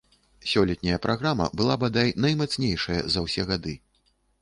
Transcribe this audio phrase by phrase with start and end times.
[0.51, 3.81] Сёлетняя праграма была, бадай, наймацнейшая за ўсе гады.